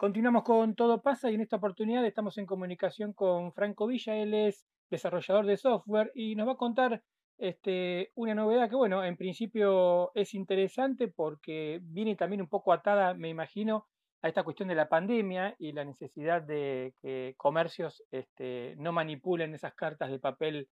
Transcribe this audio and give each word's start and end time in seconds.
Continuamos 0.00 0.44
con 0.44 0.74
Todo 0.74 1.02
pasa 1.02 1.30
y 1.30 1.34
en 1.34 1.42
esta 1.42 1.56
oportunidad 1.56 2.06
estamos 2.06 2.38
en 2.38 2.46
comunicación 2.46 3.12
con 3.12 3.52
Franco 3.52 3.86
Villa, 3.86 4.16
él 4.16 4.32
es 4.32 4.64
desarrollador 4.88 5.44
de 5.44 5.58
software 5.58 6.10
y 6.14 6.36
nos 6.36 6.48
va 6.48 6.52
a 6.52 6.56
contar 6.56 7.02
este, 7.36 8.10
una 8.14 8.34
novedad 8.34 8.70
que, 8.70 8.76
bueno, 8.76 9.04
en 9.04 9.18
principio 9.18 10.10
es 10.14 10.32
interesante 10.32 11.08
porque 11.08 11.80
viene 11.82 12.16
también 12.16 12.40
un 12.40 12.48
poco 12.48 12.72
atada, 12.72 13.12
me 13.12 13.28
imagino, 13.28 13.88
a 14.22 14.28
esta 14.28 14.42
cuestión 14.42 14.70
de 14.70 14.74
la 14.74 14.88
pandemia 14.88 15.54
y 15.58 15.72
la 15.72 15.84
necesidad 15.84 16.40
de 16.40 16.94
que 17.02 17.34
comercios 17.36 18.02
este, 18.10 18.76
no 18.78 18.92
manipulen 18.92 19.52
esas 19.52 19.74
cartas 19.74 20.10
de 20.10 20.18
papel 20.18 20.70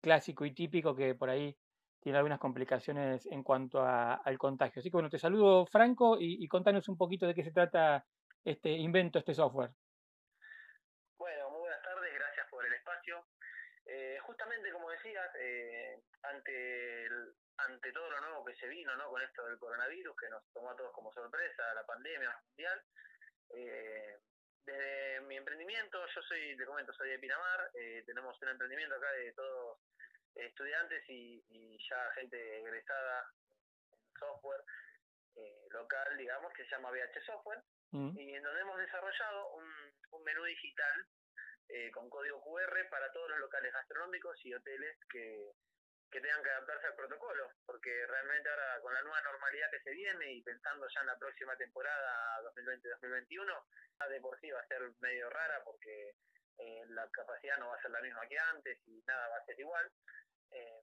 clásico 0.00 0.44
y 0.44 0.54
típico 0.54 0.94
que 0.94 1.16
por 1.16 1.28
ahí 1.28 1.56
tiene 1.98 2.18
algunas 2.18 2.38
complicaciones 2.38 3.26
en 3.26 3.42
cuanto 3.42 3.82
al 3.84 4.38
contagio. 4.38 4.78
Así 4.78 4.90
que 4.90 4.96
bueno, 4.96 5.10
te 5.10 5.18
saludo 5.18 5.66
Franco 5.66 6.20
y, 6.20 6.36
y 6.40 6.46
contanos 6.46 6.88
un 6.88 6.96
poquito 6.96 7.26
de 7.26 7.34
qué 7.34 7.42
se 7.42 7.50
trata 7.50 8.06
este 8.44 8.70
invento, 8.70 9.18
este 9.18 9.34
software? 9.34 9.70
Bueno, 11.18 11.50
muy 11.50 11.60
buenas 11.60 11.82
tardes, 11.82 12.14
gracias 12.14 12.48
por 12.48 12.64
el 12.64 12.72
espacio. 12.72 13.26
Eh, 13.86 14.18
justamente 14.22 14.70
como 14.72 14.90
decías, 14.90 15.28
eh, 15.38 16.00
ante, 16.22 17.08
ante 17.56 17.92
todo 17.92 18.10
lo 18.10 18.20
nuevo 18.20 18.44
que 18.44 18.54
se 18.56 18.68
vino 18.68 18.94
¿no? 18.96 19.08
con 19.10 19.20
esto 19.22 19.44
del 19.46 19.58
coronavirus, 19.58 20.16
que 20.16 20.28
nos 20.28 20.44
tomó 20.52 20.70
a 20.70 20.76
todos 20.76 20.92
como 20.92 21.12
sorpresa, 21.12 21.74
la 21.74 21.84
pandemia 21.84 22.34
mundial, 22.48 22.82
eh, 23.50 24.18
desde 24.64 25.20
mi 25.22 25.36
emprendimiento, 25.36 26.06
yo 26.14 26.22
soy, 26.22 26.56
te 26.56 26.64
comento, 26.64 26.92
soy 26.92 27.10
de 27.10 27.18
Pinamar, 27.18 27.70
tenemos 28.06 28.40
un 28.40 28.48
emprendimiento 28.48 28.94
acá 28.94 29.10
de 29.12 29.32
todos 29.32 29.78
estudiantes 30.34 31.02
y, 31.08 31.42
y 31.48 31.78
ya 31.88 32.12
gente 32.12 32.60
egresada 32.60 33.26
en 33.90 33.98
software 34.18 34.62
local, 35.70 36.16
digamos, 36.16 36.52
que 36.52 36.64
se 36.64 36.70
llama 36.70 36.90
VH 36.90 37.24
Software. 37.26 37.62
Mm. 37.92 38.16
y 38.16 38.34
en 38.34 38.42
donde 38.42 38.60
hemos 38.60 38.78
desarrollado 38.78 39.50
un, 39.54 39.90
menú 40.24 40.44
digital 40.44 41.06
eh, 41.68 41.90
con 41.92 42.10
código 42.10 42.42
QR 42.42 42.88
para 42.90 43.10
todos 43.10 43.30
los 43.30 43.40
locales 43.40 43.72
gastronómicos 43.72 44.36
y 44.44 44.52
hoteles 44.52 44.98
que, 45.10 45.52
tengan 46.10 46.42
que 46.42 46.50
adaptarse 46.50 46.88
al 46.88 46.94
protocolo, 46.94 47.50
porque 47.64 48.06
realmente 48.06 48.48
ahora 48.50 48.80
con 48.82 48.92
la 48.92 49.02
nueva 49.02 49.20
normalidad 49.22 49.70
que 49.70 49.80
se 49.80 49.92
viene 49.92 50.32
y 50.32 50.42
pensando 50.42 50.86
ya 50.88 51.00
en 51.00 51.06
la 51.06 51.18
próxima 51.18 51.56
temporada 51.56 52.42
2020-2021, 52.54 53.64
la 53.98 54.08
de 54.08 54.20
por 54.20 54.38
sí 54.40 54.50
va 54.50 54.60
a 54.60 54.66
ser 54.66 54.82
medio 55.00 55.30
rara 55.30 55.62
porque 55.64 56.14
eh, 56.58 56.84
la 56.88 57.08
capacidad 57.10 57.58
no 57.58 57.68
va 57.68 57.76
a 57.76 57.82
ser 57.82 57.92
la 57.92 58.02
misma 58.02 58.26
que 58.28 58.38
antes 58.38 58.78
y 58.86 59.02
nada 59.06 59.28
va 59.28 59.36
a 59.36 59.44
ser 59.46 59.58
igual. 59.58 59.90
Eh, 60.50 60.82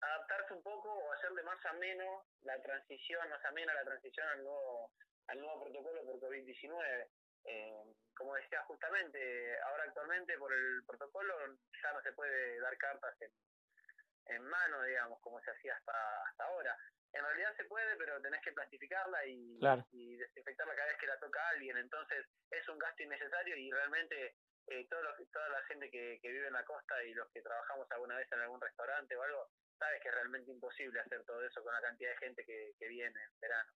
adaptarse 0.00 0.52
un 0.52 0.62
poco 0.62 0.92
o 0.92 1.12
hacerle 1.12 1.42
más 1.42 1.64
ameno 1.66 2.26
la 2.42 2.60
transición, 2.60 3.28
más 3.30 3.44
amena 3.44 3.72
la 3.72 3.84
transición 3.84 4.28
al 4.28 4.44
nuevo 4.44 4.92
al 5.30 5.40
nuevo 5.40 5.60
COVID-19. 6.50 7.06
Eh, 7.44 7.94
como 8.14 8.34
decía 8.34 8.62
justamente, 8.64 9.58
ahora 9.62 9.84
actualmente 9.84 10.36
por 10.36 10.52
el 10.52 10.84
protocolo 10.86 11.34
ya 11.82 11.92
no 11.92 12.02
se 12.02 12.12
puede 12.12 12.60
dar 12.60 12.76
cartas 12.76 13.16
en, 13.22 13.32
en 14.26 14.42
mano, 14.44 14.82
digamos, 14.82 15.20
como 15.20 15.40
se 15.40 15.50
hacía 15.50 15.74
hasta, 15.74 16.22
hasta 16.24 16.44
ahora. 16.44 16.76
En 17.12 17.24
realidad 17.24 17.56
se 17.56 17.64
puede, 17.64 17.96
pero 17.96 18.20
tenés 18.20 18.40
que 18.42 18.52
plastificarla 18.52 19.24
y, 19.26 19.58
y 19.90 20.16
desinfectarla 20.16 20.76
cada 20.76 20.88
vez 20.88 20.98
que 20.98 21.06
la 21.06 21.18
toca 21.18 21.48
alguien. 21.48 21.76
Entonces 21.78 22.26
es 22.50 22.68
un 22.68 22.78
gasto 22.78 23.02
innecesario 23.02 23.56
y 23.56 23.70
realmente 23.72 24.36
eh, 24.66 24.86
toda 24.88 25.48
la 25.48 25.62
gente 25.64 25.90
que, 25.90 26.20
que 26.22 26.30
vive 26.30 26.46
en 26.46 26.52
la 26.52 26.64
costa 26.64 27.02
y 27.02 27.14
los 27.14 27.28
que 27.32 27.42
trabajamos 27.42 27.90
alguna 27.90 28.16
vez 28.16 28.30
en 28.30 28.40
algún 28.40 28.60
restaurante 28.60 29.16
o 29.16 29.22
algo, 29.22 29.50
sabes 29.78 30.00
que 30.02 30.08
es 30.08 30.14
realmente 30.14 30.50
imposible 30.50 31.00
hacer 31.00 31.24
todo 31.24 31.44
eso 31.44 31.62
con 31.64 31.72
la 31.72 31.80
cantidad 31.80 32.10
de 32.10 32.18
gente 32.18 32.44
que, 32.44 32.74
que 32.78 32.86
viene 32.86 33.18
en 33.20 33.40
verano. 33.40 33.72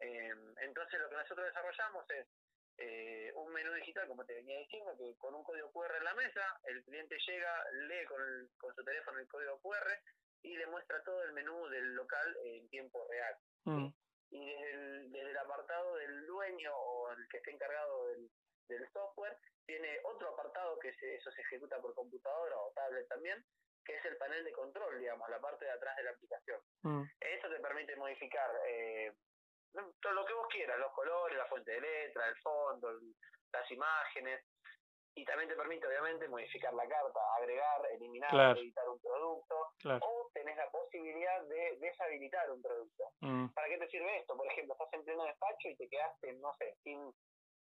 Eh, 0.00 0.34
entonces 0.60 1.00
lo 1.00 1.08
que 1.08 1.16
nosotros 1.16 1.46
desarrollamos 1.46 2.10
es 2.10 2.26
eh, 2.78 3.32
un 3.34 3.52
menú 3.52 3.72
digital, 3.74 4.06
como 4.08 4.24
te 4.24 4.34
venía 4.34 4.58
diciendo, 4.58 4.94
que 4.96 5.16
con 5.16 5.34
un 5.34 5.42
código 5.44 5.72
QR 5.72 5.96
en 5.96 6.04
la 6.04 6.14
mesa, 6.14 6.60
el 6.64 6.82
cliente 6.84 7.16
llega, 7.26 7.70
lee 7.88 8.04
con, 8.06 8.20
con 8.58 8.74
su 8.74 8.84
teléfono 8.84 9.18
el 9.18 9.28
código 9.28 9.60
QR 9.60 9.88
y 10.42 10.56
le 10.56 10.66
muestra 10.66 11.02
todo 11.02 11.22
el 11.24 11.32
menú 11.32 11.66
del 11.68 11.94
local 11.94 12.36
en 12.44 12.68
tiempo 12.68 13.06
real. 13.08 13.36
Mm. 13.64 13.88
Y 14.30 14.52
desde 14.52 14.70
el, 14.72 15.12
desde 15.12 15.30
el 15.30 15.38
apartado 15.38 15.96
del 15.96 16.26
dueño 16.26 16.76
o 16.76 17.12
el 17.12 17.28
que 17.28 17.38
esté 17.38 17.52
encargado 17.52 18.08
del, 18.08 18.30
del 18.68 18.88
software, 18.92 19.36
tiene 19.64 19.98
otro 20.04 20.28
apartado 20.28 20.78
que 20.78 20.90
eso 20.90 21.30
se 21.30 21.40
ejecuta 21.42 21.80
por 21.80 21.94
computadora 21.94 22.56
o 22.56 22.72
tablet 22.72 23.08
también, 23.08 23.44
que 23.84 23.96
es 23.96 24.04
el 24.04 24.16
panel 24.16 24.44
de 24.44 24.52
control, 24.52 24.98
digamos, 24.98 25.28
la 25.30 25.40
parte 25.40 25.64
de 25.64 25.70
atrás 25.70 25.96
de 25.96 26.02
la 26.02 26.10
aplicación. 26.10 26.60
Mm. 26.82 27.02
Eso 27.20 27.48
te 27.48 27.60
permite 27.60 27.96
modificar 27.96 28.50
eh, 28.66 29.12
lo 29.74 30.24
que 30.24 30.34
vos 30.34 30.46
quieras, 30.48 30.78
los 30.78 30.92
colores, 30.92 31.36
la 31.36 31.46
fuente 31.46 31.72
de 31.72 31.80
letra, 31.80 32.28
el 32.28 32.36
fondo, 32.36 32.92
las 33.52 33.70
imágenes, 33.70 34.44
y 35.16 35.24
también 35.24 35.48
te 35.48 35.56
permite 35.56 35.86
obviamente 35.86 36.28
modificar 36.28 36.74
la 36.74 36.86
carta, 36.86 37.20
agregar, 37.38 37.80
eliminar, 37.92 38.58
editar 38.58 38.86
un 38.88 39.00
producto, 39.00 39.72
o 40.00 40.30
tenés 40.34 40.56
la 40.58 40.70
posibilidad 40.70 41.42
de 41.44 41.76
deshabilitar 41.80 42.50
un 42.50 42.60
producto. 42.60 43.04
Mm. 43.20 43.48
¿Para 43.48 43.68
qué 43.68 43.78
te 43.78 43.88
sirve 43.88 44.18
esto? 44.18 44.36
Por 44.36 44.46
ejemplo, 44.46 44.74
estás 44.74 44.92
en 44.92 45.04
pleno 45.04 45.24
despacho 45.24 45.68
y 45.68 45.76
te 45.76 45.88
quedaste, 45.88 46.32
no 46.34 46.52
sé, 46.58 46.76
sin 46.82 47.10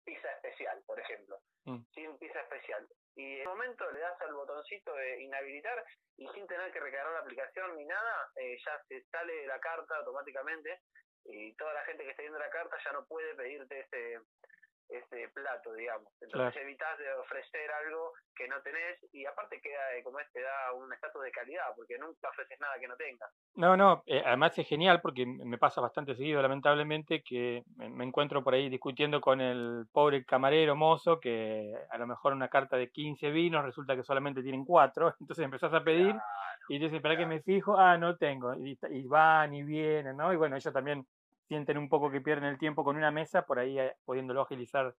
pizza 0.05 0.31
especial, 0.33 0.83
por 0.87 0.99
ejemplo, 0.99 1.39
mm. 1.67 1.83
sin 1.95 2.19
pizza 2.19 2.41
especial. 2.41 2.89
Y 3.15 3.35
en 3.35 3.41
ese 3.41 3.49
momento 3.49 3.91
le 3.93 4.01
das 4.01 4.21
al 4.23 4.35
botoncito 4.35 4.93
de 4.95 5.23
inhabilitar 5.23 5.85
y 6.17 6.27
sin 6.29 6.49
tener 6.49 6.73
que 6.73 6.81
recargar 6.81 7.13
la 7.13 7.21
aplicación 7.21 7.77
ni 7.77 7.85
nada, 7.85 8.29
eh, 8.37 8.57
ya 8.65 8.83
se 8.89 9.05
sale 9.05 9.47
la 9.47 9.61
carta 9.61 9.97
automáticamente 9.99 10.81
y 11.29 11.53
toda 11.55 11.73
la 11.75 11.85
gente 11.85 12.05
que 12.05 12.11
está 12.11 12.23
viendo 12.23 12.39
la 12.39 12.51
carta 12.51 12.77
ya 12.85 12.93
no 12.93 13.05
puede 13.07 13.35
pedirte 13.35 13.81
ese, 13.81 14.21
ese 14.89 15.29
plato, 15.35 15.73
digamos. 15.75 16.13
Entonces 16.21 16.63
evitas 16.63 16.99
de 16.99 17.13
ofrecer 17.15 17.71
algo 17.85 18.13
que 18.35 18.47
no 18.49 18.61
tenés 18.63 18.99
y 19.13 19.25
aparte 19.25 19.61
queda, 19.61 19.81
como 20.05 20.21
es, 20.21 20.31
te 20.33 20.41
da 20.41 20.73
un 20.75 20.93
estatus 20.93 21.23
de 21.23 21.31
calidad, 21.31 21.65
porque 21.75 21.99
nunca 21.99 22.29
ofreces 22.29 22.61
nada 22.61 22.79
que 22.79 22.89
no 22.89 22.97
tengas. 22.97 23.31
No, 23.55 23.77
no, 23.77 24.03
eh, 24.07 24.23
además 24.25 24.57
es 24.59 24.69
genial 24.69 25.01
porque 25.01 25.27
me 25.27 25.59
pasa 25.59 25.81
bastante 25.81 26.15
seguido, 26.15 26.43
lamentablemente, 26.43 27.23
que 27.23 27.65
me 27.77 28.05
encuentro 28.05 28.45
por 28.45 28.55
ahí 28.55 28.69
discutiendo 28.69 29.21
con 29.21 29.41
el 29.41 29.87
pobre 29.93 30.25
camarero 30.25 30.77
mozo 30.77 31.19
que 31.19 31.75
a 31.91 31.99
lo 31.99 32.07
mejor 32.07 32.33
una 32.33 32.49
carta 32.49 32.77
de 32.77 32.91
15 32.91 33.31
vinos 33.31 33.65
resulta 33.65 33.97
que 33.97 34.05
solamente 34.05 34.43
tienen 34.43 34.65
4, 34.65 35.17
entonces 35.21 35.45
empezás 35.45 35.73
a 35.73 35.83
pedir 35.83 36.15
y 36.69 36.79
dices, 36.79 37.01
¿para 37.01 37.17
que 37.17 37.27
me 37.27 37.43
fijo? 37.43 37.79
Ah, 37.79 37.97
no 37.97 38.17
tengo. 38.17 38.55
Y, 38.55 38.79
y 38.91 39.07
van 39.07 39.55
y 39.55 39.63
vienen, 39.63 40.17
¿no? 40.17 40.33
Y 40.33 40.37
bueno, 40.37 40.57
ellos 40.57 40.73
también 40.73 41.07
sienten 41.49 41.79
un 41.79 41.89
poco 41.89 42.11
que 42.11 42.21
pierden 42.21 42.51
el 42.51 42.59
tiempo 42.59 42.85
con 42.85 42.97
una 42.97 43.11
mesa, 43.11 43.47
por 43.47 43.59
ahí 43.59 43.79
eh, 43.79 43.95
pudiéndolo 44.05 44.43
agilizar 44.43 44.95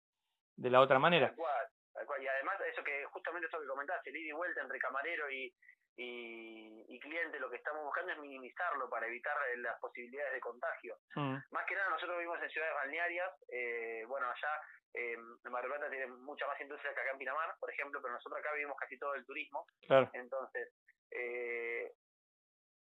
de 0.57 0.71
la 0.71 0.81
otra 0.81 0.99
manera. 0.99 1.29
Tal 1.29 1.37
cual, 1.37 1.67
tal 1.93 2.07
cual. 2.07 2.23
Y 2.23 2.29
además, 2.29 2.57
eso 2.73 2.83
que 2.83 3.05
justamente 3.07 3.49
eso 3.49 3.61
que 3.61 3.67
comentaste, 3.67 4.11
el 4.11 4.17
ida 4.17 4.29
y 4.29 4.33
vuelta 4.33 4.63
entre 4.63 4.79
camarero 4.79 5.31
y, 5.31 5.53
y, 5.97 7.01
cliente, 7.01 7.39
lo 7.39 7.51
que 7.51 7.57
estamos 7.57 7.85
buscando 7.85 8.13
es 8.13 8.19
minimizarlo 8.19 8.89
para 8.89 9.07
evitar 9.07 9.37
eh, 9.53 9.59
las 9.59 9.79
posibilidades 9.81 10.33
de 10.33 10.41
contagio. 10.41 10.97
Mm. 11.15 11.37
Más 11.51 11.67
que 11.67 11.75
nada, 11.75 11.91
nosotros 11.91 12.19
vivimos 12.19 12.43
en 12.43 12.51
ciudades 12.51 12.75
balnearias, 12.75 13.31
eh, 13.49 14.05
bueno, 14.09 14.27
allá 14.27 14.61
eh, 14.95 15.17
Mar 15.51 15.63
del 15.63 15.71
Plata 15.71 15.91
tiene 15.91 16.07
mucha 16.07 16.47
más 16.47 16.61
industria 16.61 16.95
que 16.95 17.01
acá 17.01 17.11
en 17.13 17.19
Pinamar, 17.19 17.55
por 17.61 17.71
ejemplo, 17.71 18.01
pero 18.01 18.15
nosotros 18.15 18.41
acá 18.41 18.53
vivimos 18.53 18.77
casi 18.79 18.99
todo 18.99 19.15
el 19.15 19.25
turismo. 19.27 19.67
Entonces, 20.13 20.73
eh, 21.11 21.93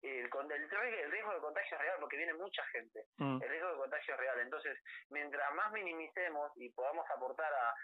el, 0.02 0.30
el, 0.30 1.12
riesgo 1.12 1.34
de 1.34 1.40
contagio 1.40 1.78
es 1.78 1.82
real 1.84 1.98
porque 2.00 2.18
viene 2.18 2.34
mucha 2.34 2.64
gente. 2.68 3.06
Mm. 3.18 3.42
El 3.42 3.50
riesgo 3.50 3.72
de 3.72 3.78
contagio 3.78 4.14
es 4.14 4.20
real. 4.20 4.40
Entonces, 4.40 4.78
mientras 5.10 5.54
más 5.56 5.72
minimicemos 5.72 6.52
y 6.56 6.70
podamos 6.72 7.06
aportar 7.10 7.52
a, 7.54 7.76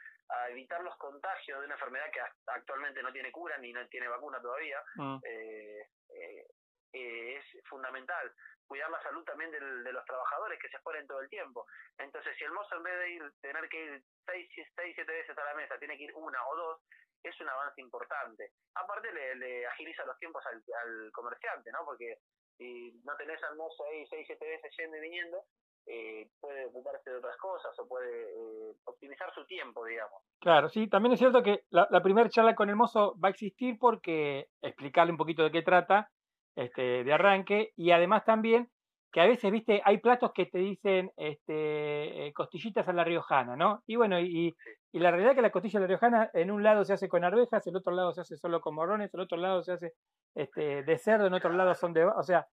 evitar 0.50 0.82
los 0.82 0.96
contagios 0.98 1.60
de 1.60 1.66
una 1.66 1.76
enfermedad 1.76 2.10
que 2.12 2.20
actualmente 2.48 3.04
no 3.04 3.14
tiene 3.14 3.32
cura 3.32 3.60
ni 3.60 3.72
no 3.72 3.88
tiene 3.90 4.08
vacuna 4.08 4.42
todavía, 4.42 4.82
mm. 4.96 5.18
eh, 5.24 5.88
eh, 6.10 6.48
eh, 6.94 7.38
es 7.38 7.64
fundamental 7.70 8.34
cuidar 8.66 8.90
la 8.90 9.02
salud 9.04 9.24
también 9.24 9.52
de 9.52 9.92
los 9.92 10.06
trabajadores 10.06 10.60
que 10.60 10.70
se 10.70 10.78
exponen 10.78 11.08
todo 11.08 11.22
el 11.22 11.30
tiempo. 11.30 11.66
Entonces, 11.98 12.36
si 12.38 12.44
el 12.44 12.52
mozo 12.52 12.76
en 12.76 12.84
vez 12.84 13.00
de 13.00 13.10
ir, 13.12 13.32
tener 13.42 13.70
que 13.70 13.84
ir 13.84 14.04
seis, 14.26 14.50
seis, 14.76 14.96
siete 14.96 15.12
veces 15.12 15.38
a 15.38 15.44
la 15.44 15.54
mesa, 15.54 15.78
tiene 15.78 15.98
que 15.98 16.06
ir 16.06 16.14
una 16.16 16.40
o 16.48 16.56
dos, 16.56 16.82
es 17.24 17.40
un 17.42 17.50
avance 17.50 17.82
importante. 17.82 18.52
Aparte 18.76 19.12
le, 19.12 19.66
agiliza 19.68 20.06
los 20.06 20.18
tiempos 20.20 20.44
al, 20.46 21.12
comerciante, 21.12 21.72
¿no? 21.72 21.80
Porque 21.86 22.20
si 22.58 22.94
no 23.04 23.16
tenés 23.18 23.42
al 23.44 23.56
mozo 23.58 23.86
ahí 23.86 24.06
seis, 24.08 24.26
siete 24.26 24.46
veces 24.48 24.74
yendo 24.78 24.98
y 24.98 25.02
viniendo, 25.02 25.44
eh, 25.88 26.30
puede 26.40 26.66
ocuparse 26.66 27.10
de 27.10 27.18
otras 27.18 27.38
cosas 27.38 27.78
o 27.78 27.88
puede 27.88 28.32
eh, 28.32 28.76
optimizar 28.86 29.34
su 29.34 29.46
tiempo, 29.46 29.86
digamos. 29.86 30.22
Claro, 30.40 30.70
sí, 30.70 30.88
también 30.88 31.14
es 31.14 31.20
cierto 31.20 31.44
que 31.44 31.66
la, 31.70 31.88
la 31.92 32.02
primera 32.02 32.30
charla 32.30 32.56
con 32.56 32.70
el 32.70 32.76
mozo 32.76 33.16
va 33.24 33.28
a 33.30 33.32
existir 33.32 33.78
porque 33.80 34.50
explicarle 34.62 35.12
un 35.12 35.18
poquito 35.18 35.44
de 35.44 35.52
qué 35.52 35.62
trata 35.62 36.10
este, 36.56 37.04
de 37.04 37.14
arranque 37.14 37.74
y 37.76 37.92
además 37.92 38.24
también 38.26 38.70
que 39.16 39.22
a 39.22 39.28
veces, 39.28 39.50
viste, 39.50 39.82
hay 39.86 40.00
platos 40.00 40.34
que 40.34 40.46
te 40.46 40.58
dicen 40.58 41.10
este, 41.16 42.28
eh, 42.28 42.34
costillitas 42.34 42.86
a 42.90 42.92
la 42.92 43.06
riojana, 43.06 43.56
¿no? 43.56 43.82
Y 43.88 43.96
bueno, 43.96 44.20
y, 44.20 44.54
y 44.92 45.00
la 45.00 45.10
realidad 45.10 45.32
es 45.32 45.36
que 45.38 45.42
la 45.42 45.52
costilla 45.52 45.80
a 45.80 45.84
la 45.84 45.88
riojana 45.88 46.30
en 46.34 46.52
un 46.52 46.64
lado 46.64 46.84
se 46.84 46.92
hace 46.92 47.08
con 47.08 47.24
arvejas, 47.24 47.66
el 47.66 47.78
otro 47.78 47.94
lado 47.94 48.12
se 48.12 48.20
hace 48.20 48.36
solo 48.36 48.60
con 48.60 48.76
morrones, 48.76 49.14
el 49.14 49.22
otro 49.22 49.38
lado 49.38 49.64
se 49.64 49.72
hace 49.72 49.94
este, 50.36 50.84
de 50.84 50.98
cerdo, 50.98 51.28
en 51.28 51.34
otro 51.34 51.50
lado 51.54 51.74
son 51.76 51.94
de... 51.94 52.04
O 52.04 52.24
sea, 52.24 52.46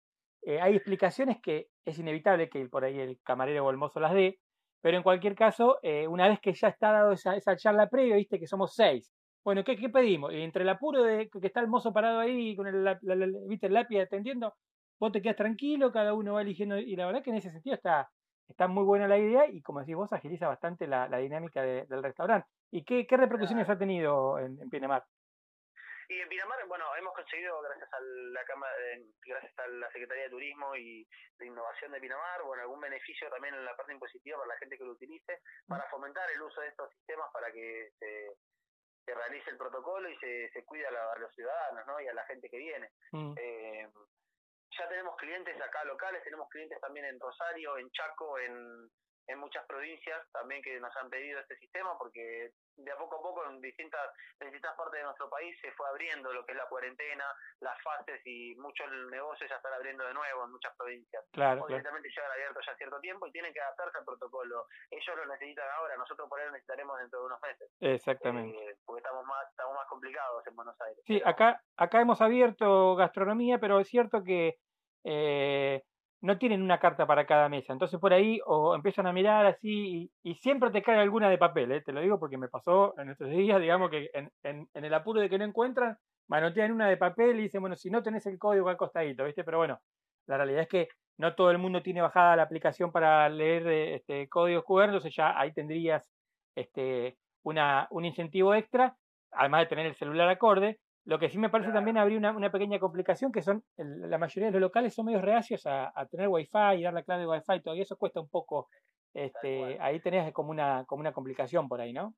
eh, 0.43 0.61
hay 0.61 0.77
explicaciones 0.77 1.39
que 1.43 1.69
es 1.87 1.99
inevitable 1.99 2.51
que 2.51 2.69
por 2.69 2.85
ahí 2.85 3.01
el 3.01 3.19
camarero 3.23 3.65
o 3.65 3.71
el 3.71 3.79
mozo 3.79 3.99
las 3.99 4.13
dé, 4.13 4.39
pero 4.83 4.99
en 4.99 5.03
cualquier 5.03 5.35
caso, 5.35 5.79
eh, 5.83 6.07
una 6.09 6.29
vez 6.29 6.41
que 6.41 6.53
ya 6.53 6.69
está 6.69 6.93
dado 6.93 7.13
esa, 7.13 7.37
esa 7.37 7.57
charla 7.57 7.89
previa, 7.89 8.17
viste 8.17 8.39
que 8.39 8.47
somos 8.47 8.75
seis. 8.75 9.11
Bueno, 9.43 9.65
¿qué, 9.65 9.77
qué 9.77 9.89
pedimos? 9.89 10.31
Y 10.35 10.43
entre 10.43 10.65
el 10.65 10.69
apuro 10.69 11.05
de 11.05 11.31
que 11.31 11.47
está 11.47 11.61
el 11.61 11.69
mozo 11.69 11.95
parado 11.95 12.21
ahí 12.21 12.55
con 12.55 12.67
el, 12.67 12.85
la, 12.85 13.01
¿viste, 13.49 13.69
el 13.69 13.73
lápiz 13.73 13.99
atendiendo, 13.99 14.53
vos 15.01 15.11
te 15.11 15.23
quedas 15.23 15.37
tranquilo, 15.37 15.91
cada 15.91 16.13
uno 16.13 16.35
va 16.35 16.43
eligiendo, 16.43 16.79
y 16.79 16.95
la 16.95 17.07
verdad 17.07 17.23
que 17.23 17.31
en 17.31 17.37
ese 17.37 17.51
sentido 17.51 17.75
está, 17.75 18.11
está 18.49 18.69
muy 18.69 18.85
buena 18.85 19.09
la 19.09 19.19
idea 19.19 19.47
y 19.47 19.63
como 19.63 19.81
decís 19.81 19.97
vos, 19.97 20.13
agiliza 20.13 20.47
bastante 20.47 20.87
la, 20.87 21.09
la 21.09 21.19
dinámica 21.19 21.63
del 21.63 22.03
restaurante. 22.03 22.47
¿Y 22.71 22.85
qué, 22.85 23.07
qué 23.07 23.17
repercusiones 23.17 23.69
ha 23.69 23.79
tenido 23.79 24.39
en, 24.39 24.61
en 24.61 24.71
Pinamar? 24.71 25.05
Y 26.09 26.21
en 26.21 26.29
Pinamar, 26.29 26.67
bueno, 26.67 26.85
hemos 26.97 27.15
conseguido, 27.15 27.63
gracias 27.63 27.89
a 27.93 28.01
la 28.01 28.45
Cámara, 28.45 28.73
gracias 29.25 29.59
a 29.59 29.69
la 29.69 29.91
Secretaría 29.93 30.25
de 30.25 30.31
Turismo 30.31 30.75
y 30.77 31.07
de 31.39 31.47
Innovación 31.47 31.93
de 31.93 32.01
Pinamar, 32.01 32.43
bueno, 32.43 32.63
algún 32.63 32.81
beneficio 32.81 33.31
también 33.31 33.55
en 33.55 33.65
la 33.65 33.77
parte 33.77 33.93
impositiva 33.93 34.37
para 34.37 34.49
la 34.49 34.59
gente 34.59 34.77
que 34.77 34.85
lo 34.85 34.93
utilice, 34.93 35.41
para 35.69 35.85
fomentar 35.85 36.29
el 36.35 36.43
uso 36.43 36.61
de 36.61 36.69
estos 36.69 36.91
sistemas 36.91 37.31
para 37.33 37.53
que 37.53 37.93
se, 37.99 38.35
se 39.05 39.15
realice 39.15 39.51
el 39.51 39.57
protocolo 39.57 40.09
y 40.09 40.17
se, 40.19 40.51
se 40.51 40.65
cuide 40.65 40.87
a, 40.87 41.19
los 41.19 41.33
ciudadanos, 41.35 41.87
¿no? 41.87 42.01
Y 42.01 42.09
a 42.09 42.15
la 42.15 42.25
gente 42.25 42.49
que 42.51 42.59
viene. 42.59 42.91
Mm. 43.13 43.35
Eh, 43.37 43.89
tenemos 45.01 45.17
clientes 45.17 45.57
acá 45.63 45.83
locales, 45.85 46.23
tenemos 46.23 46.47
clientes 46.51 46.79
también 46.79 47.07
en 47.07 47.19
Rosario, 47.19 47.79
en 47.79 47.91
Chaco, 47.91 48.39
en, 48.39 48.91
en 49.29 49.39
muchas 49.39 49.65
provincias 49.65 50.21
también 50.31 50.61
que 50.61 50.79
nos 50.79 50.95
han 50.97 51.09
pedido 51.09 51.41
este 51.41 51.57
sistema 51.57 51.97
porque 51.97 52.53
de 52.77 52.93
a 52.93 52.97
poco 52.97 53.17
a 53.17 53.23
poco 53.23 53.49
en 53.49 53.61
distintas, 53.61 54.11
distintas 54.41 54.77
partes 54.77 55.01
de 55.01 55.05
nuestro 55.05 55.31
país 55.31 55.57
se 55.63 55.73
fue 55.73 55.89
abriendo 55.89 56.33
lo 56.33 56.45
que 56.45 56.53
es 56.53 56.59
la 56.59 56.69
cuarentena, 56.69 57.25
las 57.61 57.81
fases 57.83 58.21
y 58.27 58.55
muchos 58.57 58.87
negocios 59.11 59.49
ya 59.49 59.57
están 59.57 59.73
abriendo 59.73 60.05
de 60.07 60.13
nuevo 60.13 60.45
en 60.45 60.53
muchas 60.53 60.77
provincias. 60.77 61.25
Claro, 61.33 61.65
Obviamente 61.65 62.09
llevan 62.09 62.33
abiertos 62.33 62.65
ya 62.67 62.77
cierto 62.77 63.01
tiempo 63.01 63.27
y 63.27 63.33
tienen 63.33 63.55
que 63.55 63.61
adaptarse 63.61 63.99
al 63.99 64.05
protocolo. 64.05 64.67
Ellos 64.91 65.17
lo 65.17 65.27
necesitan 65.27 65.69
ahora, 65.79 65.97
nosotros 65.97 66.29
por 66.29 66.41
eso 66.41 66.51
necesitaremos 66.51 66.99
dentro 66.99 67.21
de 67.21 67.27
unos 67.27 67.41
meses. 67.41 67.71
Exactamente. 67.81 68.71
Eh, 68.71 68.77
porque 68.85 69.01
estamos 69.01 69.25
más, 69.25 69.49
estamos 69.49 69.75
más 69.75 69.89
complicados 69.89 70.47
en 70.47 70.57
Buenos 70.57 70.81
Aires. 70.81 71.03
Sí, 71.07 71.23
acá, 71.25 71.63
acá 71.77 72.01
hemos 72.01 72.21
abierto 72.21 72.97
gastronomía, 72.97 73.59
pero 73.59 73.81
es 73.81 73.89
cierto 73.89 74.25
que 74.25 74.59
eh, 75.05 75.83
no 76.23 76.39
tienen 76.39 76.63
una 76.63 76.79
carta 76.79 77.07
para 77.07 77.27
cada 77.27 77.49
mesa. 77.49 77.73
Entonces 77.73 77.99
por 77.99 78.13
ahí 78.13 78.41
o 78.47 78.75
empiezan 78.75 79.07
a 79.07 79.13
mirar 79.13 79.47
así 79.47 80.11
y, 80.23 80.35
siempre 80.37 80.71
te 80.71 80.83
cae 80.83 80.99
alguna 80.99 81.31
de 81.31 81.39
papel, 81.39 81.73
¿eh? 81.73 81.81
te 81.83 81.93
lo 81.93 82.01
digo 82.01 82.19
porque 82.19 82.39
me 82.39 82.49
pasó 82.49 82.95
en 82.99 83.11
estos 83.11 83.31
días, 83.31 83.61
digamos 83.61 83.91
que 83.91 84.11
en, 84.13 84.69
el 84.75 84.95
apuro 84.95 85.21
de 85.21 85.31
que 85.31 85.39
no 85.39 85.45
encuentran, 85.45 85.97
manotean 86.29 86.73
una 86.73 86.89
de 86.89 86.97
papel 86.97 87.39
y 87.41 87.45
dicen, 87.45 87.61
bueno, 87.61 87.77
si 87.77 87.91
no 87.91 88.03
tenés 88.03 88.27
el 88.27 88.39
código 88.39 88.69
al 88.69 88.77
costadito, 88.77 89.25
¿viste? 89.25 89.45
Pero 89.45 89.59
bueno, 89.59 89.81
la 90.27 90.37
realidad 90.37 90.63
es 90.63 90.69
que 90.69 90.89
no 91.19 91.35
todo 91.35 91.51
el 91.51 91.59
mundo 91.59 91.83
tiene 91.83 92.03
bajada 92.03 92.37
la 92.37 92.45
aplicación 92.45 92.93
para 92.93 93.29
leer 93.29 93.67
eh, 93.67 93.95
este, 93.97 94.29
códigos 94.29 94.65
QR, 94.65 94.85
entonces 94.85 95.15
ya 95.15 95.39
ahí 95.39 95.53
tendrías 95.53 96.09
este, 96.55 97.17
una, 97.43 97.89
un 97.91 98.05
incentivo 98.05 98.55
extra, 98.55 98.97
además 99.33 99.63
de 99.63 99.67
tener 99.67 99.87
el 99.87 99.97
celular 99.97 100.29
acorde, 100.29 100.79
lo 101.05 101.19
que 101.19 101.31
sí 101.31 101.39
me 101.39 101.51
parece 101.51 101.73
también 101.73 101.97
habría 101.97 102.19
una, 102.19 102.33
una, 102.33 102.53
pequeña 102.53 102.79
complicación, 102.79 103.33
que 103.33 103.43
son 103.43 103.65
la 103.77 104.19
mayoría 104.19 104.49
de 104.49 104.53
los 104.53 104.61
locales 104.61 104.95
son 104.95 105.07
medio 105.07 105.21
reacios 105.21 105.67
a, 105.67 105.93
a 105.95 106.07
tener 106.07 106.29
wifi 106.29 106.77
y 106.77 106.83
dar 106.83 106.95
la 106.95 107.03
clave 107.03 107.23
de 107.23 107.29
wifi, 107.29 107.61
todavía 107.63 107.83
eso 107.83 107.97
cuesta 107.97 108.21
un 108.21 108.29
poco, 108.29 108.69
este, 109.15 109.79
ahí 109.81 110.01
tenés 110.01 110.33
como 110.33 110.51
una, 110.51 110.85
como 110.87 111.01
una 111.01 111.13
complicación 111.13 111.69
por 111.69 111.81
ahí, 111.81 111.93
¿no? 111.93 112.15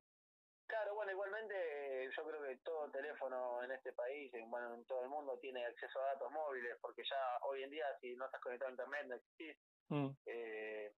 Claro, 0.67 0.95
bueno, 0.95 1.11
igualmente 1.11 2.09
yo 2.15 2.23
creo 2.23 2.41
que 2.43 2.57
todo 2.57 2.89
teléfono 2.91 3.63
en 3.63 3.71
este 3.71 3.93
país, 3.93 4.31
bueno, 4.47 4.75
en 4.75 4.85
todo 4.85 5.03
el 5.03 5.09
mundo 5.09 5.37
tiene 5.39 5.65
acceso 5.65 5.99
a 5.99 6.13
datos 6.13 6.31
móviles, 6.31 6.77
porque 6.81 7.03
ya 7.03 7.47
hoy 7.47 7.63
en 7.63 7.71
día 7.71 7.85
si 7.99 8.15
no 8.15 8.25
estás 8.25 8.41
conectado 8.41 8.69
a 8.69 8.71
internet 8.71 9.05
no 9.07 9.15
existís. 9.15 9.57
Mm. 9.89 10.09
Eh, 10.25 10.93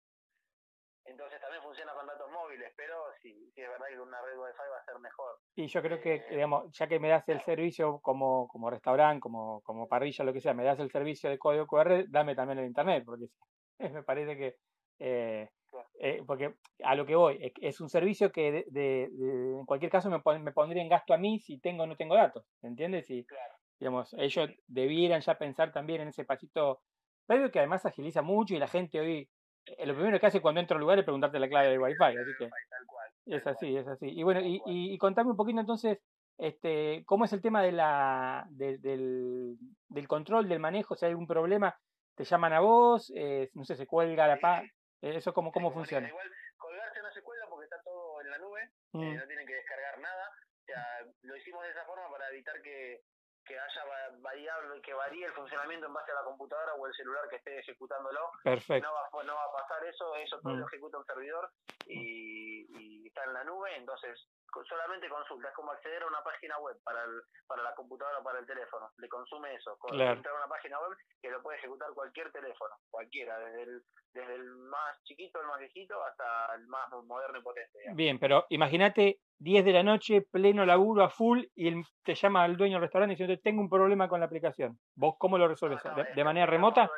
entonces 1.06 1.40
también 1.40 1.62
funciona 1.62 1.94
con 1.94 2.08
datos 2.08 2.30
móviles, 2.32 2.74
pero 2.76 2.96
sí, 3.22 3.52
sí 3.54 3.62
es 3.62 3.70
verdad 3.70 3.88
que 3.90 4.00
una 4.00 4.22
red 4.22 4.38
Wi-Fi 4.38 4.70
va 4.72 4.78
a 4.78 4.86
ser 4.86 5.00
mejor. 5.00 5.38
Y 5.56 5.68
yo 5.68 5.82
creo 5.82 6.02
que, 6.02 6.16
eh, 6.16 6.26
digamos, 6.32 6.76
ya 6.76 6.88
que 6.88 7.00
me 7.00 7.10
das 7.10 7.28
el 7.30 7.42
servicio 7.42 8.00
como, 8.02 8.48
como 8.48 8.70
restaurante, 8.70 9.22
como, 9.22 9.62
como 9.62 9.88
parrilla, 9.88 10.26
lo 10.26 10.34
que 10.34 10.42
sea, 10.42 10.54
me 10.54 10.64
das 10.64 10.80
el 10.80 10.92
servicio 10.92 11.30
de 11.30 11.38
código 11.38 11.68
QR, 11.68 12.06
dame 12.10 12.36
también 12.36 12.60
el 12.60 12.66
internet, 12.66 13.04
porque 13.06 13.28
me 13.94 14.04
parece 14.04 14.36
que, 14.36 14.56
eh, 15.00 15.50
eh, 16.00 16.24
porque 16.26 16.56
a 16.84 16.96
lo 16.96 17.06
que 17.06 17.16
voy, 17.16 17.54
es 17.62 17.80
un 17.82 17.90
servicio 17.90 18.32
que 18.32 18.66
de, 18.68 19.04
en 19.04 19.66
cualquier 19.66 19.92
caso 19.92 20.10
me, 20.10 20.22
me 20.40 20.52
pondría 20.52 20.82
en 20.82 20.90
gasto 20.90 21.14
a 21.14 21.18
mí 21.18 21.40
si 21.40 21.60
tengo 21.60 21.84
o 21.84 21.88
no 21.88 21.96
tengo 21.96 22.16
datos, 22.16 22.46
¿entiendes? 22.62 23.10
Y, 23.12 23.26
digamos, 23.80 24.14
ellos 24.18 24.50
debieran 24.68 25.22
ya 25.22 25.38
pensar 25.38 25.72
también 25.72 26.02
en 26.02 26.08
ese 26.08 26.26
pasito 26.26 26.82
previo 27.26 27.52
que 27.52 27.60
además 27.60 27.86
agiliza 27.86 28.22
mucho 28.22 28.56
y 28.56 28.60
la 28.60 28.68
gente 28.68 29.00
hoy 29.00 29.30
lo 29.86 29.94
primero 29.96 30.20
que 30.20 30.28
hace 30.28 30.42
cuando 30.42 30.62
entra 30.62 30.76
al 30.76 30.82
lugar 30.82 31.00
es 31.00 31.06
preguntarte 31.06 31.40
la 31.40 31.50
clave 31.50 31.70
de 31.70 31.80
Wi-Fi, 31.80 32.04
así 32.04 32.32
que 32.38 32.50
es 33.26 33.48
así, 33.48 33.76
es 33.76 33.88
así. 33.88 34.08
Y 34.08 34.24
bueno, 34.24 34.42
y, 34.42 34.62
y, 34.66 34.98
contame 34.98 35.32
un 35.32 35.38
poquito 35.38 35.60
entonces, 35.60 36.00
este, 36.38 37.04
¿cómo 37.06 37.26
es 37.26 37.34
el 37.34 37.42
tema 37.42 37.64
de 37.64 37.72
la, 37.72 38.46
del, 38.50 39.58
del 39.90 40.08
control, 40.08 40.48
del 40.48 40.60
manejo? 40.60 40.96
Si 40.96 41.06
hay 41.06 41.12
algún 41.12 41.28
problema, 41.28 41.76
te 42.16 42.24
llaman 42.24 42.54
a 42.54 42.60
vos, 42.60 43.12
eh, 43.16 43.50
no 43.54 43.66
sé, 43.66 43.76
se 43.76 43.88
cuelga 43.88 44.28
la 44.28 44.40
paz, 44.40 44.64
eh, 45.02 45.16
eso 45.16 45.34
cómo, 45.34 45.52
cómo 45.52 45.72
funciona. 45.72 46.08
Igual 46.08 46.32
colgarse 46.58 47.02
no 47.02 47.12
se 47.12 47.22
cuelga 47.22 47.48
porque 47.50 47.66
está 47.66 47.82
todo 47.84 48.22
en 48.22 48.30
la 48.30 48.38
nube, 48.38 48.70
mm. 48.94 49.16
no 49.16 49.28
tienen 49.28 49.48
que 49.48 49.56
descargar 49.56 50.00
nada, 50.00 50.30
o 50.30 50.66
sea, 50.66 50.84
lo 51.24 51.36
hicimos 51.36 51.64
de 51.64 51.72
esa 51.72 51.86
forma 51.86 52.10
para 52.10 52.30
evitar 52.30 52.62
que 52.62 53.02
que 53.46 53.58
haya 53.58 53.84
variable, 54.22 54.82
que 54.82 54.94
varíe 54.94 55.26
el 55.26 55.34
funcionamiento 55.34 55.86
en 55.88 55.94
base 55.94 56.12
a 56.12 56.16
la 56.16 56.24
computadora 56.24 56.74
o 56.74 56.88
el 56.88 56.94
celular 56.94 57.30
que 57.30 57.38
esté 57.38 57.60
ejecutándolo. 57.60 58.32
Perfecto. 58.44 58.88
No 58.88 58.94
va, 58.94 59.24
no 59.24 59.36
va 59.36 59.44
a 59.44 59.52
pasar 59.54 59.84
eso, 59.86 60.16
eso 60.16 60.40
todo 60.42 60.54
lo 60.54 60.66
mm. 60.66 60.68
ejecuta 60.68 60.98
un 60.98 61.06
servidor 61.06 61.52
y, 61.88 62.66
y, 62.70 63.08
está 63.08 63.24
en 63.24 63.34
la 63.34 63.44
nube, 63.44 63.76
entonces 63.78 64.28
solamente 64.68 65.10
consulta, 65.10 65.50
es 65.50 65.56
como 65.56 65.72
acceder 65.72 66.04
a 66.04 66.08
una 66.08 66.24
página 66.24 66.58
web 66.60 66.78
para 66.84 67.04
el, 67.04 67.22
para 67.46 67.64
la 67.64 67.76
computadora 67.76 68.20
o 68.20 68.24
para 68.24 68.40
el 68.40 68.46
teléfono, 68.46 68.90
le 68.98 69.10
consume 69.10 69.54
eso, 69.54 69.78
claro. 69.80 70.14
entrar 70.14 70.34
a 70.34 70.38
una 70.38 70.48
página 70.48 70.80
web 70.80 70.98
que 71.22 71.30
lo 71.30 71.42
puede 71.42 71.58
ejecutar 71.58 71.90
cualquier 71.94 72.32
teléfono, 72.32 72.76
cualquiera, 72.90 73.38
desde 73.40 73.64
el, 73.64 73.84
desde 74.14 74.36
el 74.36 74.46
más 74.46 75.02
chiquito, 75.04 75.42
el 75.42 75.48
más 75.48 75.60
viejito, 75.60 76.02
hasta 76.04 76.56
el 76.56 76.68
más 76.68 76.90
moderno 77.04 77.40
y 77.40 77.42
potente. 77.42 77.80
Bien, 77.94 78.18
pero 78.18 78.46
imagínate 78.50 79.20
10 79.40 79.66
de 79.66 79.74
la 79.74 79.84
noche, 79.84 80.22
pleno 80.22 80.66
laburo 80.66 81.04
a 81.04 81.10
full, 81.10 81.44
y 81.56 81.68
él 81.68 81.84
te 82.04 82.16
llama 82.16 82.44
al 82.44 82.58
dueño 82.58 82.76
del 82.76 82.84
restaurante 82.84 83.14
diciendo, 83.14 83.38
tengo 83.44 83.62
un 83.62 83.70
problema 83.70 84.08
con 84.08 84.20
la 84.20 84.26
aplicación. 84.26 84.80
¿Vos 84.96 85.16
cómo 85.18 85.38
lo 85.38 85.48
resuelves? 85.48 85.82
¿De, 86.16 86.24
manera 86.24 86.46
remota? 86.46 86.90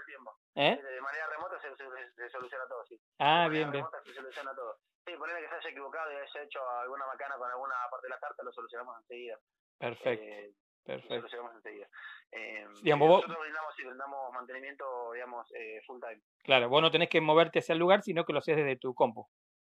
¿Eh? 0.55 0.79
De 0.81 1.01
manera 1.01 1.27
remota 1.29 1.59
se, 1.59 1.69
se, 1.75 2.29
soluciona 2.29 2.65
todo, 2.67 2.85
sí. 2.85 2.99
Ah, 3.19 3.47
bien, 3.49 3.71
bien. 3.71 3.85
Se 4.05 4.13
soluciona 4.13 4.53
todo. 4.53 4.77
Sí, 5.05 5.13
ponele 5.17 5.41
que 5.41 5.47
se 5.49 5.55
haya 5.55 5.69
equivocado 5.69 6.11
y 6.11 6.15
haya 6.15 6.43
hecho 6.43 6.59
alguna 6.81 7.05
macana 7.07 7.35
con 7.37 7.49
alguna 7.49 7.75
parte 7.89 8.07
de 8.07 8.09
la 8.09 8.19
carta, 8.19 8.43
lo 8.43 8.51
solucionamos 8.51 8.97
enseguida. 8.97 9.39
Perfecto. 9.77 10.25
Eh, 10.25 10.53
Perfecto. 10.83 11.15
Lo 11.15 11.19
solucionamos 11.21 11.55
enseguida. 11.55 11.87
Eh, 12.31 12.67
digamos, 12.81 13.09
nosotros 13.09 13.37
brindamos, 13.39 13.75
brindamos 13.77 14.33
mantenimiento, 14.33 15.11
digamos, 15.13 15.47
eh, 15.53 15.81
full 15.85 15.99
time. 15.99 16.21
Claro, 16.43 16.69
vos 16.69 16.81
no 16.81 16.91
tenés 16.91 17.09
que 17.09 17.21
moverte 17.21 17.59
hacia 17.59 17.73
el 17.73 17.79
lugar, 17.79 18.01
sino 18.03 18.25
que 18.25 18.33
lo 18.33 18.39
haces 18.39 18.57
desde 18.57 18.77
tu 18.77 18.93
compu. 18.93 19.27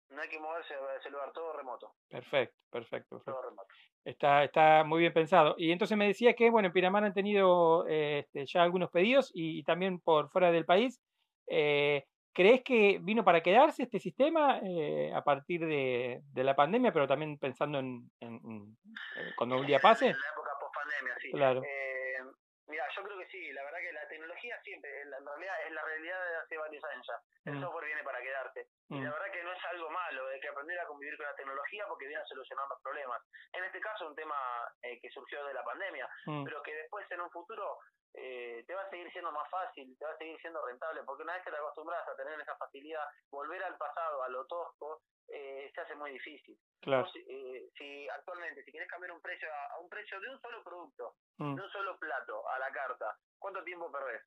No 0.09 0.21
hay 0.21 0.29
que 0.29 0.39
moverse 0.39 0.73
a 0.73 0.95
ese 0.99 1.09
lugar, 1.09 1.31
todo 1.33 1.53
remoto. 1.53 1.93
Perfecto, 2.09 2.55
perfecto. 2.71 3.21
Todo 3.25 3.41
remoto. 3.41 3.67
Está, 4.05 4.43
está 4.45 4.83
muy 4.85 5.01
bien 5.01 5.13
pensado. 5.13 5.55
Y 5.57 5.71
entonces 5.71 5.97
me 5.97 6.07
decía 6.07 6.33
que, 6.33 6.49
bueno, 6.49 6.67
en 6.67 6.73
Pinamar 6.73 7.03
han 7.03 7.13
tenido 7.13 7.85
este, 7.87 8.45
ya 8.45 8.63
algunos 8.63 8.89
pedidos 8.89 9.31
y, 9.33 9.59
y, 9.59 9.63
también 9.63 9.99
por 9.99 10.29
fuera 10.29 10.51
del 10.51 10.65
país. 10.65 11.01
Eh, 11.47 12.05
¿Crees 12.37 12.61
que 12.61 12.99
vino 13.01 13.23
para 13.23 13.41
quedarse 13.41 13.81
este 13.81 13.97
sistema 13.97 14.59
eh, 14.63 15.11
a 15.11 15.23
partir 15.23 15.65
de, 15.65 16.21
de, 16.21 16.43
la 16.43 16.55
pandemia, 16.55 16.93
pero 16.93 17.07
también 17.07 17.39
pensando 17.39 17.79
en, 17.79 18.11
en, 18.19 18.35
en 18.35 18.77
eh, 19.17 19.33
cuando 19.35 19.57
un 19.57 19.65
día 19.65 19.79
pase? 19.79 20.05
En 20.05 20.11
la 20.11 20.29
época 20.33 20.51
post-pandemia, 20.61 21.15
sí. 21.19 21.31
Claro. 21.31 21.63
Eh, 21.63 22.21
mira, 22.67 22.83
yo 22.95 23.01
creo 23.01 23.17
que 23.17 23.25
sí, 23.25 23.51
la 23.53 23.63
verdad 23.63 23.79
que 23.79 23.91
la 23.91 24.07
tecnología 24.07 24.46
siempre, 24.63 25.01
en 25.01 25.11
realidad 25.11 25.55
es 25.65 25.71
la 25.71 25.83
realidad 25.83 26.29
de 26.29 26.35
hace 26.37 26.57
varios 26.57 26.83
años 26.83 27.07
ya. 27.07 27.21
El 27.51 27.57
mm. 27.57 27.61
software 27.61 27.85
viene 27.85 28.03
para 28.03 28.21
quedarse. 28.21 28.67
Y 28.89 29.01
la 29.01 29.09
mm. 29.09 29.13
verdad 29.13 29.31
que 29.31 29.43
no 29.43 29.51
es 29.53 29.65
algo 29.65 29.89
malo, 29.89 30.27
hay 30.27 30.39
que 30.39 30.49
aprender 30.49 30.79
a 30.79 30.87
convivir 30.87 31.17
con 31.17 31.25
la 31.25 31.35
tecnología 31.35 31.85
porque 31.87 32.07
viene 32.07 32.21
a 32.21 32.25
solucionar 32.25 32.67
los 32.69 32.81
problemas. 32.81 33.21
En 33.53 33.63
este 33.63 33.79
caso, 33.79 34.07
un 34.07 34.15
tema 34.15 34.35
eh, 34.81 34.99
que 34.99 35.09
surgió 35.09 35.45
de 35.45 35.53
la 35.53 35.63
pandemia, 35.63 36.07
mm. 36.25 36.43
pero 36.43 36.61
que 36.63 36.75
después 36.75 37.09
en 37.11 37.21
un 37.21 37.31
futuro 37.31 37.79
eh, 38.13 38.63
te 38.65 38.73
va 38.73 38.81
a 38.81 38.89
seguir 38.89 39.11
siendo 39.11 39.31
más 39.31 39.49
fácil, 39.49 39.95
te 39.97 40.05
va 40.05 40.11
a 40.11 40.17
seguir 40.17 40.39
siendo 40.41 40.65
rentable, 40.65 41.03
porque 41.03 41.23
una 41.23 41.33
vez 41.33 41.43
que 41.43 41.51
te 41.51 41.57
acostumbras 41.57 42.07
a 42.07 42.15
tener 42.15 42.39
esa 42.39 42.55
facilidad, 42.57 43.05
volver 43.29 43.63
al 43.63 43.77
pasado, 43.77 44.23
a 44.23 44.29
lo 44.29 44.45
tosco, 44.47 45.01
eh, 45.27 45.69
se 45.73 45.81
hace 45.81 45.95
muy 45.95 46.11
difícil. 46.11 46.57
Claro. 46.81 47.07
Eh, 47.13 47.69
si 47.77 48.09
actualmente, 48.09 48.63
si 48.63 48.71
quieres 48.71 48.89
cambiar 48.89 49.11
un 49.11 49.21
precio 49.21 49.47
a, 49.53 49.79
un 49.79 49.89
precio 49.89 50.19
de 50.19 50.29
un 50.29 50.41
solo 50.41 50.63
producto, 50.63 51.15
mm. 51.37 51.55
de 51.55 51.61
un 51.61 51.69
solo 51.69 51.99
plato, 51.99 52.47
a 52.49 52.59
la 52.59 52.71
carta, 52.71 53.15
¿cuánto 53.37 53.63
tiempo 53.63 53.91
perdés? 53.91 54.23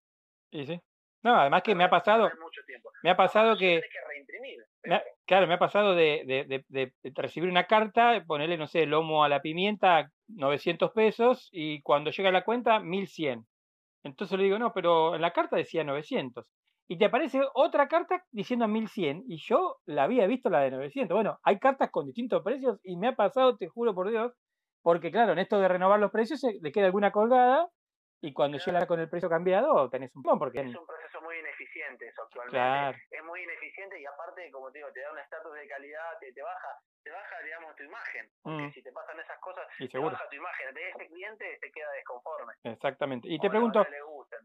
Y 0.51 0.67
sí. 0.67 0.81
No, 1.23 1.37
además 1.37 1.63
que 1.63 1.75
me 1.75 1.85
ha 1.85 1.91
pasado, 1.91 2.31
me 3.03 3.11
ha 3.11 3.17
pasado 3.17 3.57
que, 3.57 3.83
claro, 5.27 5.47
me 5.47 5.55
ha 5.55 5.59
pasado 5.59 5.95
de, 5.95 6.25
de, 6.27 6.45
de, 6.69 6.93
de, 7.03 7.13
recibir 7.15 7.51
una 7.51 7.67
carta, 7.67 8.25
ponerle, 8.27 8.57
no 8.57 8.67
sé, 8.67 8.87
lomo 8.87 9.23
a 9.23 9.29
la 9.29 9.43
pimienta, 9.43 10.11
900 10.29 10.93
pesos, 10.93 11.49
y 11.53 11.83
cuando 11.83 12.11
llega 12.11 12.31
la 12.31 12.45
cuenta, 12.45 12.81
1100. 12.81 13.47
Entonces 14.05 14.39
le 14.39 14.45
digo, 14.45 14.59
no, 14.59 14.73
pero 14.73 15.15
en 15.15 15.21
la 15.23 15.33
carta 15.33 15.57
decía 15.57 15.85
900. 15.85 16.47
y 16.89 16.99
te 16.99 17.05
aparece 17.07 17.41
otra 17.55 17.87
carta 17.89 18.25
diciendo 18.33 18.67
1100 18.67 19.25
y 19.29 19.39
yo 19.39 19.77
la 19.87 20.05
había 20.05 20.27
visto 20.27 20.51
la 20.51 20.61
de 20.61 20.71
900. 20.73 21.15
Bueno, 21.15 21.39
hay 21.45 21.59
cartas 21.59 21.91
con 21.91 22.07
distintos 22.07 22.43
precios 22.43 22.79
y 22.83 22.97
me 22.97 23.09
ha 23.09 23.15
pasado, 23.15 23.57
te 23.57 23.69
juro 23.69 23.95
por 23.95 24.11
Dios, 24.11 24.33
porque 24.83 25.11
claro, 25.13 25.33
en 25.33 25.39
esto 25.39 25.61
de 25.61 25.69
renovar 25.69 26.01
los 26.01 26.11
precios 26.11 26.41
le 26.61 26.73
queda 26.73 26.87
alguna 26.87 27.13
colgada 27.13 27.69
y 28.23 28.33
cuando 28.33 28.59
llega 28.59 28.87
con 28.87 29.01
el 29.01 29.09
precio 29.09 29.29
cambiado 29.29 29.89
tenés 29.91 30.15
un 30.15 30.23
poco 30.23 30.39
porque 30.41 30.61
es 30.61 30.77
un 30.77 30.87
proceso 30.87 31.21
muy 31.23 31.39
ineficiente 31.39 32.09
eso 32.09 32.23
actualmente. 32.23 33.07
Es 33.11 33.25
muy 33.25 33.43
ineficiente 33.43 34.01
y 34.01 34.07
aparte, 34.07 34.51
como 34.51 34.71
te 34.71 34.79
digo, 34.79 34.93
te 34.93 35.01
da 35.01 35.13
un 35.13 35.19
estatus 35.19 35.55
de 35.55 35.69
calidad, 35.69 36.19
te, 36.21 36.33
te 36.33 36.43
baja 36.43 36.79
te 37.03 37.11
baja, 37.11 37.43
digamos, 37.43 37.77
tu 37.77 37.83
imagen. 37.83 38.31
Porque 38.43 38.63
mm. 38.63 38.73
si 38.73 38.83
te 38.83 38.93
pasan 38.93 39.19
esas 39.19 39.39
cosas, 39.41 39.67
te 39.79 39.99
baja 39.99 40.29
tu 40.29 40.37
imagen. 40.37 40.75
De 40.75 40.89
ese 40.91 41.07
cliente 41.07 41.59
se 41.59 41.73
queda 41.73 41.91
desconforme. 41.93 42.55
Exactamente. 42.65 43.29
Y 43.29 43.39
te 43.39 43.49
pregunto, 43.49 43.87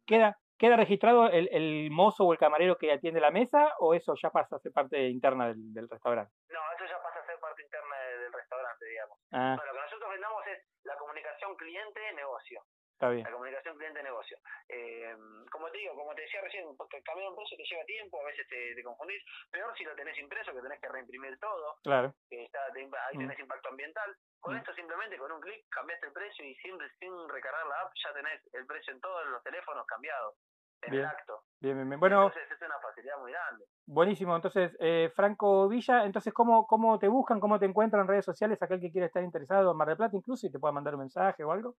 ¿queda, 0.05 0.38
¿queda 0.58 0.77
registrado 0.77 1.27
el, 1.27 1.50
el, 1.51 1.89
mozo 1.91 2.25
o 2.25 2.34
el 2.34 2.39
camarero 2.39 2.77
que 2.77 2.91
atiende 2.91 3.20
la 3.20 3.32
mesa 3.32 3.74
o 3.79 3.94
eso 3.94 4.13
ya 4.22 4.29
pasa 4.29 4.55
a 4.55 4.60
ser 4.60 4.72
parte 4.72 5.08
interna 5.08 5.48
del, 5.48 5.74
del 5.74 5.89
restaurante? 5.89 6.34
No, 6.50 6.60
eso 6.75 6.86
ya 6.86 7.01
pasa 7.01 7.20
a 7.20 7.25
ser 7.25 7.39
parte 7.39 7.62
interna 7.62 7.96
del, 8.00 8.34
restaurante, 8.34 8.86
digamos. 8.86 9.20
Ah. 9.32 9.58
lo 9.65 9.74
que 9.74 9.79
nosotros 9.79 10.10
vendamos 10.12 10.48
es 10.48 10.63
la 10.84 10.96
comunicación 10.96 11.55
cliente-negocio. 11.55 12.62
La 13.00 13.32
comunicación 13.32 13.78
cliente-negocio. 13.78 14.38
Eh, 14.70 15.16
como 15.52 15.70
te 15.70 15.78
digo, 15.80 15.96
como 15.96 16.16
te 16.16 16.22
decía 16.22 16.42
recién, 16.42 16.66
porque 16.78 17.02
cambiar 17.04 17.30
un 17.30 17.36
precio 17.36 17.58
te 17.58 17.64
lleva 17.64 17.84
tiempo, 17.86 18.22
a 18.22 18.25
veces 18.25 18.48
te, 18.48 18.74
te, 18.74 18.84
confundís. 18.84 19.22
Peor 19.52 19.75
si 19.78 19.84
lo 19.84 19.96
tenés 19.96 20.18
impreso, 20.18 20.54
que 20.54 20.62
tenés 20.62 20.80
que 20.80 20.90
reimprimir 20.90 21.38
todo. 21.40 21.75
Claro. 21.84 22.14
Que 22.30 22.46
está, 22.46 22.60
ahí 22.66 23.18
mm. 23.18 23.20
tenés 23.20 23.40
impacto 23.40 23.70
ambiental. 23.70 24.16
Con 24.40 24.56
mm. 24.56 24.58
esto 24.58 24.74
simplemente, 24.74 25.18
con 25.18 25.32
un 25.32 25.42
clic, 25.42 25.68
cambiaste 25.70 26.08
el 26.08 26.14
precio 26.14 26.46
y 26.46 26.56
sin, 26.56 26.78
sin 27.00 27.30
recargar 27.30 27.68
la 27.68 27.82
app 27.82 27.92
ya 28.02 28.14
tenés 28.14 28.42
el 28.54 28.66
precio 28.66 28.94
en 28.94 29.02
todos 29.02 29.28
los 29.28 29.44
teléfonos 29.44 29.86
cambiado. 29.86 30.36
En 30.82 30.94
el 30.94 31.06
acto. 31.06 31.42
Bien, 31.62 31.75
bien, 31.75 31.90
bien. 31.90 32.00
Bueno, 32.00 32.28
entonces 32.28 32.52
es 32.52 32.62
una 32.62 32.80
facilidad 32.80 33.18
muy 33.20 33.32
grande. 33.32 33.66
Buenísimo. 33.88 34.36
Entonces, 34.36 34.75
eh, 34.80 35.12
Franco 35.16 35.68
Villa, 35.68 36.06
entonces, 36.06 36.32
¿cómo, 36.34 36.68
¿cómo 36.68 37.00
te 37.00 37.08
buscan, 37.08 37.40
cómo 37.40 37.58
te 37.58 37.66
encuentran 37.66 38.04
en 38.04 38.08
redes 38.08 38.25
sociales 38.25 38.62
aquel 38.62 38.80
que 38.80 38.92
quiere 38.92 39.08
estar 39.08 39.24
interesado 39.24 39.72
en 39.72 39.78
Mar 39.78 39.88
del 39.88 39.98
Plata 39.98 40.16
incluso 40.16 40.46
y 40.46 40.52
te 40.52 40.60
pueda 40.60 40.74
mandar 40.74 40.94
un 40.94 41.02
mensaje 41.02 41.44
o 41.44 41.52
algo? 41.52 41.75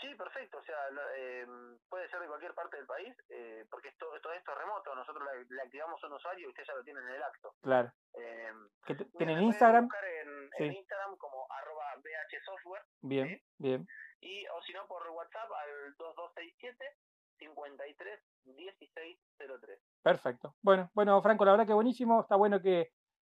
Sí, 0.00 0.14
perfecto. 0.14 0.58
O 0.58 0.62
sea, 0.62 0.76
eh, 1.16 1.46
puede 1.88 2.08
ser 2.10 2.20
de 2.20 2.26
cualquier 2.26 2.54
parte 2.54 2.76
del 2.76 2.86
país, 2.86 3.16
eh, 3.30 3.64
porque 3.70 3.88
esto, 3.88 4.06
todo 4.22 4.32
esto 4.32 4.52
es 4.52 4.58
remoto. 4.58 4.94
Nosotros 4.94 5.26
le, 5.48 5.62
activamos 5.62 6.02
a 6.02 6.06
un 6.06 6.12
usuario 6.14 6.46
y 6.46 6.50
usted 6.50 6.64
ya 6.66 6.74
lo 6.74 6.84
tiene 6.84 7.00
en 7.00 7.08
el 7.08 7.22
acto. 7.22 7.54
Claro. 7.62 7.90
Eh, 8.14 8.52
¿Tienen 9.16 9.42
Instagram? 9.42 9.88
En, 10.22 10.64
en, 10.64 10.72
Instagram 10.74 11.16
como 11.16 11.46
arroba 11.50 11.84
bhsoftware. 11.96 12.82
Bien, 13.00 13.40
bien. 13.58 13.86
Y, 14.20 14.46
o 14.48 14.62
si 14.62 14.72
no, 14.74 14.86
por 14.86 15.08
WhatsApp 15.08 15.50
al 15.50 15.94
2267 15.96 16.96
53 17.38 18.20
1603. 18.44 19.80
Perfecto. 20.02 20.54
Bueno, 20.62 20.90
bueno, 20.94 21.22
Franco, 21.22 21.44
la 21.44 21.52
verdad 21.52 21.66
que 21.66 21.72
buenísimo. 21.72 22.20
Está 22.20 22.36
bueno 22.36 22.60
que, 22.60 22.90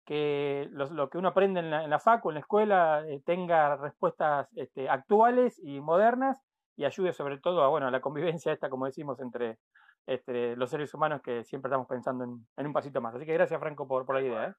que 0.06 0.68
lo, 0.72 0.86
lo 0.92 1.10
que 1.10 1.18
uno 1.18 1.30
aprende 1.30 1.60
en 1.60 1.72
la, 1.72 1.84
en 1.84 1.90
la 1.90 2.00
FACU, 2.00 2.30
en 2.30 2.36
la 2.36 2.40
escuela, 2.42 3.04
eh, 3.08 3.22
tenga 3.26 3.78
respuestas 3.78 4.48
este, 4.56 4.90
actuales 4.90 5.60
y 5.64 5.80
modernas 5.82 6.40
y 6.82 6.86
ayude 6.86 7.14
sobre 7.14 7.38
todo 7.38 7.64
a, 7.64 7.68
bueno, 7.68 7.88
a 7.88 7.92
la 7.92 8.02
convivencia 8.02 8.52
esta, 8.52 8.70
como 8.70 8.88
decimos, 8.88 9.20
entre, 9.20 9.60
los 10.58 10.70
seres 10.70 10.92
humanos 10.96 11.22
que 11.22 11.44
siempre 11.44 11.70
estamos 11.70 11.88
pensando 11.88 12.24
en, 12.24 12.48
en, 12.58 12.66
un 12.66 12.74
pasito 12.74 13.00
más. 13.00 13.14
Así 13.14 13.24
que 13.24 13.34
gracias, 13.34 13.60
Franco, 13.60 13.88
por, 13.88 14.04
por 14.04 14.16
la 14.16 14.22
idea. 14.22 14.48
¿eh? 14.48 14.54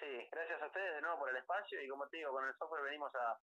Sí, 0.00 0.28
gracias 0.32 0.60
a 0.60 0.66
ustedes 0.66 0.96
de 0.96 1.02
nuevo 1.02 1.20
por 1.20 1.30
el 1.30 1.36
espacio 1.36 1.80
y 1.80 1.88
como 1.88 2.08
te 2.08 2.16
digo, 2.16 2.32
con 2.32 2.44
el 2.44 2.52
software 2.56 2.82
venimos 2.82 3.14
a, 3.14 3.38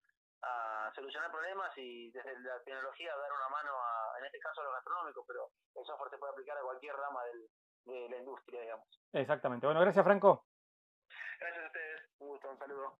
a 0.43 0.91
solucionar 0.95 1.31
problemas 1.31 1.71
y 1.77 2.11
desde 2.13 2.33
la 2.41 2.59
tecnología 2.65 3.15
dar 3.15 3.31
una 3.31 3.49
mano 3.51 3.73
a, 3.77 4.19
en 4.21 4.25
este 4.25 4.39
caso 4.39 4.63
a 4.63 4.65
lo 4.65 4.73
gastronómico, 4.73 5.23
pero 5.27 5.51
el 5.77 5.85
software 5.85 6.11
se 6.11 6.17
puede 6.17 6.33
aplicar 6.33 6.57
a 6.57 6.63
cualquier 6.63 6.97
rama 6.97 7.21
del, 7.25 7.47
de 7.85 8.09
la 8.09 8.17
industria, 8.17 8.63
digamos. 8.63 8.87
Exactamente. 9.13 9.67
Bueno, 9.67 9.83
gracias, 9.83 10.03
Franco. 10.03 10.47
Gracias 11.39 11.65
a 11.65 11.67
ustedes. 11.67 12.01
Un 12.21 12.29
gusto, 12.29 12.51
un 12.51 12.59
saludo. 12.59 12.97